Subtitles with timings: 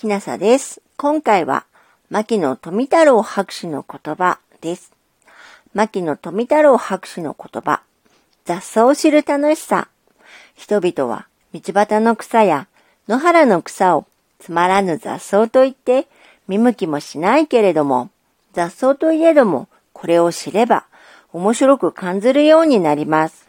[0.00, 0.80] きなさです。
[0.96, 1.66] 今回は、
[2.08, 4.92] 牧野富太郎博士の言葉です。
[5.74, 7.82] 牧野富太郎博士の言葉。
[8.46, 9.88] 雑草を知る楽しさ。
[10.56, 12.66] 人々は道端の草や
[13.08, 14.06] 野原の草を
[14.38, 16.06] つまらぬ雑草と言って
[16.48, 18.08] 見向きもしないけれども、
[18.54, 20.86] 雑草といえどもこれを知れば
[21.34, 23.46] 面白く感じるようになります。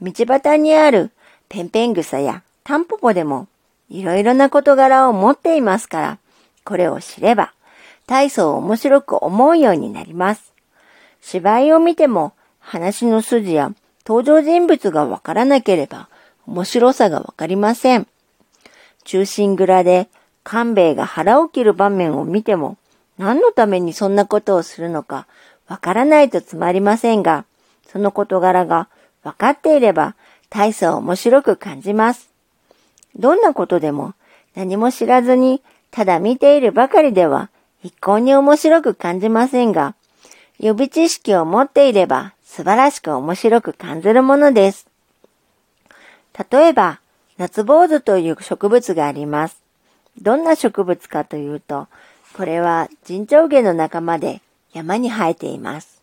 [0.00, 1.10] 道端にある
[1.48, 3.48] ペンペン草やタンポポでも
[3.90, 6.18] いろいろな事柄を持っていますから、
[6.64, 7.52] これを知れば、
[8.06, 10.54] 体操を面白く思うようになります。
[11.20, 13.72] 芝居を見ても、話の筋や
[14.06, 16.08] 登場人物がわからなければ、
[16.46, 18.06] 面白さがわかりません。
[19.04, 20.08] 中心蔵で、
[20.44, 22.76] 官兵衛が腹を切る場面を見ても、
[23.18, 25.26] 何のためにそんなことをするのか、
[25.68, 27.44] わからないとつまりませんが、
[27.86, 28.88] その事柄が
[29.22, 30.14] 分かっていれば、
[30.48, 32.29] 大層面白く感じます。
[33.16, 34.14] どんなことでも
[34.54, 37.50] 何も知らずにただ見ているばかりでは
[37.82, 39.94] 一向に面白く感じませんが、
[40.58, 44.86] 予備知識を持っていれば素晴らしく面白く感じるものです。
[46.50, 47.00] 例えば、
[47.38, 49.62] 夏坊主という植物があります。
[50.20, 51.88] どんな植物かというと、
[52.34, 56.02] これは人長毛の仲間で山に生えています。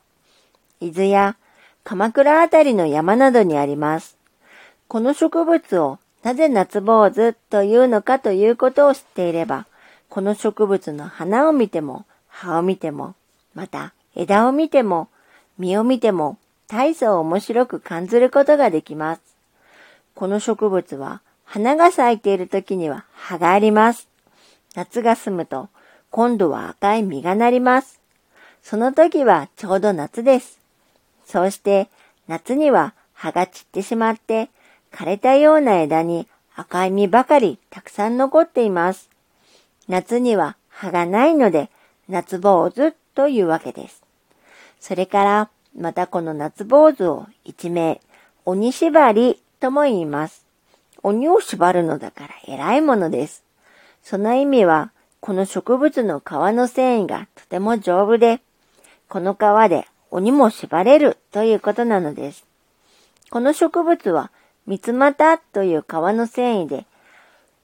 [0.81, 1.37] 伊豆や
[1.83, 4.17] 鎌倉あたりの山などにあります。
[4.87, 9.67] この植物をなぜ夏坊主というのかということを知っていれば、
[10.09, 13.15] この植物の花を見ても、葉を見ても、
[13.53, 15.09] また枝を見ても、
[15.57, 16.37] 実を見ても、
[16.67, 19.21] 大層面白く感じることができます。
[20.15, 24.09] この植物は、花が咲いている時には葉があります。
[24.75, 25.69] 夏が済むと、
[26.11, 28.01] 今度は赤い実がなります。
[28.61, 30.59] その時はちょうど夏です。
[31.25, 31.89] そうして、
[32.27, 34.49] 夏には葉が散ってしまって、
[34.97, 39.11] 枯れたような枝に赤い実ばかりたくさん残っています。
[39.87, 41.69] 夏には葉がないので
[42.09, 44.01] 夏坊主というわけです。
[44.79, 48.01] それからまたこの夏坊主を一名
[48.43, 50.47] 鬼縛りとも言います。
[51.03, 53.43] 鬼を縛るのだから偉いものです。
[54.01, 58.41] その意味はこの植物の皮の繊維がとても丈夫で、
[59.09, 62.45] この皮で鬼も縛れるということなのです。
[63.29, 64.31] この植物は
[64.67, 66.85] 三つ股という皮の繊維で、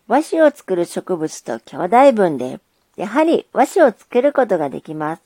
[0.08, 2.60] 和紙を作る植物と兄弟分で、
[2.96, 5.22] やはり和紙を作ることができます。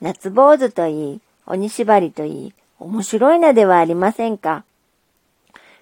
[0.00, 4.64] 夏坊主といい、鬼縛りといい、面白いなではありませんか？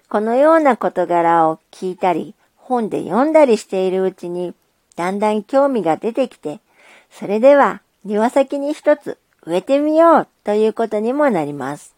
[0.07, 4.53] このような事柄を聞いたり、本で読んだりしているうちに、
[4.95, 6.59] だんだん興味が出てきて、
[7.11, 11.94] それでは庭先に一つ植えてみようということにもなります。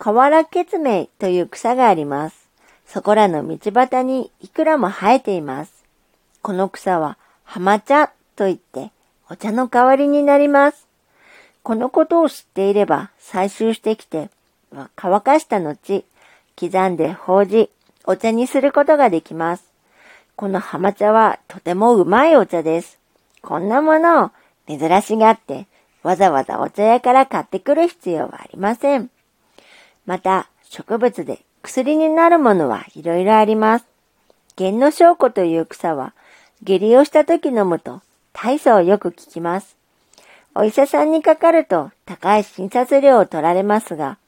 [0.00, 2.48] 河原ケツメイという草があります。
[2.86, 5.84] そこらの道端にいくらも生えています。
[6.40, 8.92] この草は浜茶といって
[9.28, 10.86] お茶の代わりになります。
[11.62, 14.30] このことを知っていれば採集してきて
[14.96, 16.06] 乾かした後、
[16.58, 17.68] 刻んで法事、
[18.06, 19.64] お茶にすることができます。
[20.34, 22.98] この浜茶はとてもうまいお茶です。
[23.42, 24.30] こんなものを
[24.66, 25.66] 珍しがって
[26.02, 29.10] わざわざお茶屋から買ってくる必要はありません。
[30.10, 33.84] また、植物で薬になるものはいろいろあります。
[34.56, 36.14] 弦の証拠という草は、
[36.64, 39.76] 下痢をした時飲むと大層よく効きます。
[40.56, 44.18] お医者さんにかかると高い診察料を取られますが、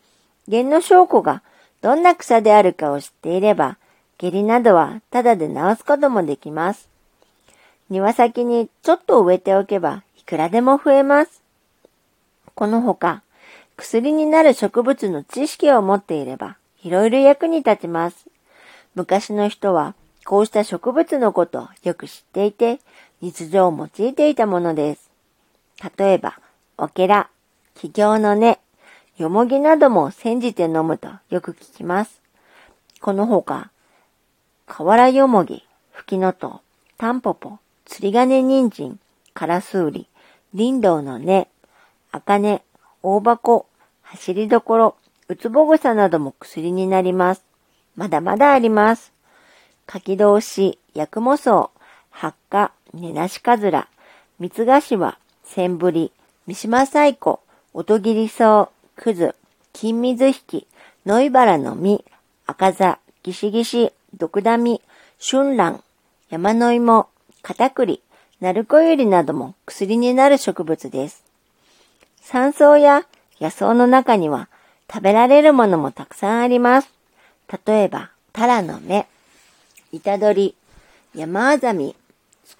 [0.46, 1.42] 弦の証拠が
[1.80, 3.76] どんな草であるかを知っていれば、
[4.18, 6.88] 下痢などはただで治すこともできます。
[7.90, 11.42] 庭先にちょっと植えておけばいくらでも増えます。
[12.54, 13.24] このほか、
[13.82, 18.26] 薬になる植物の知識を持っていれば、いろいろ役に立ちます。
[18.94, 22.78] 昔の人は、こうした植物のことをよく知っていて、
[23.20, 25.10] 日常を用いていたものです。
[25.98, 26.38] 例えば、
[26.78, 27.28] オケラ、
[27.74, 28.60] 企業の根、
[29.16, 32.22] よもぎなども煎じて飲むとよく聞きます。
[33.00, 33.72] このほか、
[34.66, 36.60] 河原よもぎ、ふきのとう、
[36.98, 39.00] タンポポ、釣り金人参、
[39.34, 40.06] カラスウリ、
[40.56, 41.48] 林道の根、
[42.12, 42.62] 赤根、
[43.02, 43.66] 大箱、
[44.12, 44.96] 走りどころ、
[45.28, 47.44] うつぼ草なども薬になります。
[47.96, 49.10] まだまだあります。
[49.86, 51.70] 柿通し、薬務草、
[52.10, 53.88] 発火、根なしかずら、
[54.38, 56.12] 三つ柏、千振り、
[56.46, 57.36] 三島最古、
[57.72, 59.34] 音切り草、くず、
[59.72, 60.66] 金水引き、
[61.06, 62.04] 野いばらの実、
[62.46, 64.82] 赤座、ギシギシ、毒ダミ、
[65.26, 65.82] 春蘭、
[66.28, 67.08] 山の芋、
[67.40, 68.02] 片栗、
[68.42, 71.24] 鳴子ゆりなども薬になる植物です。
[72.20, 73.06] 山草や
[73.42, 74.48] 野草の中には
[74.88, 76.88] 食べられるものもたくさんあります。
[77.66, 79.06] 例えば、タラの芽、
[79.90, 80.54] イタドリ、
[81.14, 81.96] 山アザミ、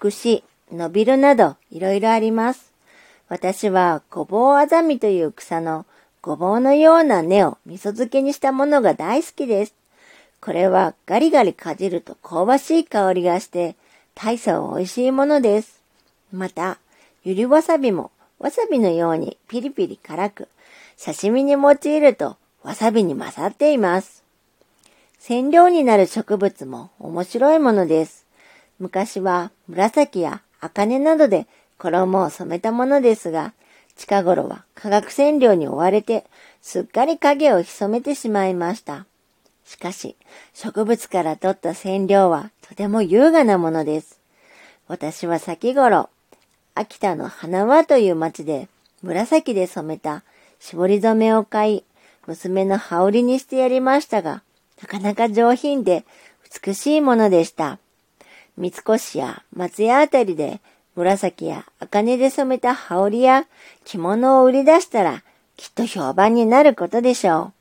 [0.03, 2.73] 美しい、伸びるなどいろいろあります。
[3.29, 5.85] 私はごぼうあざみという草の
[6.21, 9.73] ごぼうのような根を味噌漬けにしたものが大好きです。
[10.41, 13.77] これはガリガリかじると香ばしい香りがして
[14.15, 15.79] 大層美味しいものです。
[16.33, 16.77] また、
[17.23, 20.49] ゆりわさびもわさびのようにピリピリ辛く、
[20.97, 24.23] 刺身に用いるとわさびに勝っています。
[25.19, 28.25] 染料になる植物も面白いものです。
[28.79, 31.47] 昔は紫や茜などで
[31.77, 33.53] 衣を染めたものですが、
[33.95, 36.25] 近頃は化学染料に追われて
[36.61, 39.05] すっかり影を潜めてしまいました。
[39.65, 40.15] しかし、
[40.53, 44.19] 植物から取った染料はとても優雅なものです。
[44.87, 46.09] 私は先頃、
[46.75, 48.67] 秋田の花輪という町で
[49.01, 50.23] 紫で染めた
[50.63, 51.83] 絞り染めを買い、
[52.25, 54.43] 娘の羽織にしてやりましたが、
[54.81, 56.05] なかなか上品で
[56.65, 57.79] 美しいものでした。
[58.55, 60.61] 三越や松屋あたりで
[60.95, 63.45] 紫や茜で染めた羽織や
[63.83, 65.21] 着物を売り出したら
[65.57, 67.53] きっと評判になることでしょう。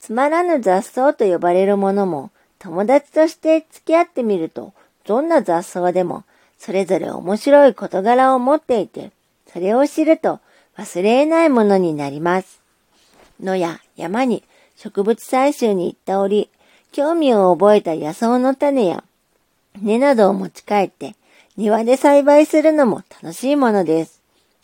[0.00, 4.72] つまらぬ雑草と呼ばれるものも友達として付き合ってみると
[5.04, 6.24] どんな雑草でも
[6.56, 9.10] それぞれ面白い事柄を持っていて
[9.52, 10.40] それを知ると
[10.78, 12.60] 忘れないものになります。
[13.42, 14.44] 野や山に
[14.76, 16.48] 植物採集に行った折、
[16.92, 19.02] 興味を覚えた野草の種や
[19.82, 21.16] 根などを持ち帰って
[21.56, 24.22] 庭で栽培するのも楽しいものです。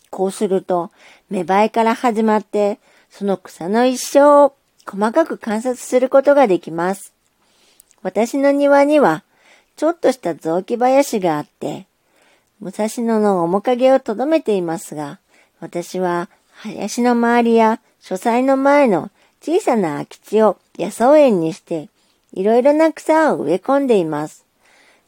[0.09, 0.91] こうすると、
[1.29, 2.79] 芽生えから始まって、
[3.09, 4.53] その草の一生を
[4.87, 7.13] 細かく観察することができます。
[8.01, 9.25] 私の庭には、
[9.75, 11.85] ちょっとした雑木林があって、
[12.61, 15.19] 武蔵野の面影をとどめていますが、
[15.65, 19.09] 私は林の周りや書斎の前の
[19.41, 21.89] 小さな空き地を野草園にして、
[22.33, 24.45] いろいろな草を植え込んでいます。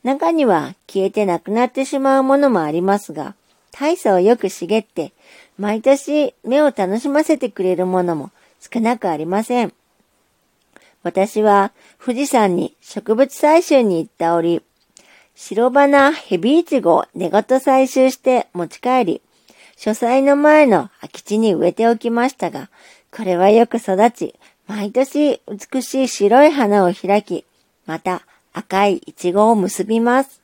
[0.03, 3.35] 中には消えてなくなってしまうものもありますが、
[3.71, 5.13] 大層よく茂って、
[5.59, 9.71] 毎年目を楽しませてくれるものも少なくありません。
[11.03, 11.71] 私は
[12.03, 14.63] 富士山に植物採集に行った折、
[15.35, 19.21] 白花ヘビイチゴを根ごと採集して持ち帰り、
[19.77, 22.69] 書斎の前の空き地に植えておきましたが、
[23.15, 24.35] これはよく育ち、
[24.65, 27.45] 毎年美しい白い花を開き、
[27.85, 30.41] また赤いイチゴを結びます。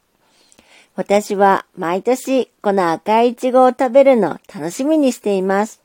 [0.96, 5.82] 私は毎年この赤いイチゴを食べるのを楽しみにしています。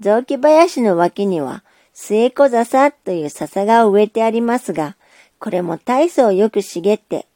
[0.00, 1.62] 雑木林の脇には
[1.94, 4.96] 末小笹という笹が植えてありますが、
[5.38, 7.26] これも大層よく茂って、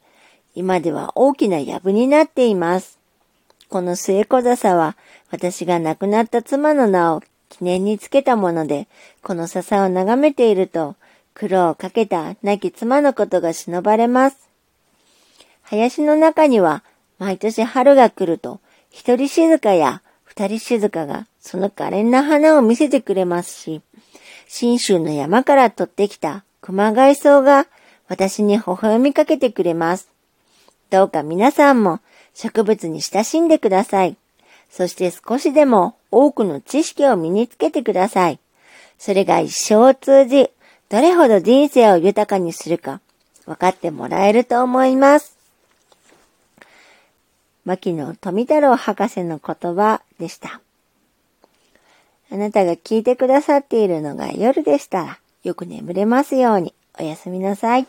[0.53, 3.00] 今では大きな藪になっています。
[3.71, 4.97] この末小笹は
[5.31, 8.89] 私が亡くなった妻の名を記念につけたもので、
[9.23, 10.97] この笹を眺めていると、
[11.33, 14.49] 苦労をかけた亡き妻のことが忍ばれます。
[15.61, 16.83] 林の中には、
[17.17, 18.59] 毎年春が来ると、
[18.89, 23.81] 一人静かや二人静かがその可憐な花を見せてくれますし、
[24.49, 27.67] 新州の山から取ってきた熊谷草が
[28.09, 30.09] 私に微笑みかけてくれます。
[30.89, 32.01] どうか皆さんも
[32.33, 34.15] 植物に親しんでください。
[34.69, 38.39] そして少しでも多くの知識を身につけてください。
[38.97, 40.49] それが一生を通じ、
[40.89, 43.01] どれほど人生を豊かにするか
[43.45, 45.37] 分かってもらえると思います。
[47.65, 50.61] 牧野富太郎博士の言葉でした。
[52.31, 57.87] あなたが聞いてくださっているのが夜でしたら、よく眠れますようにおやすみなさい。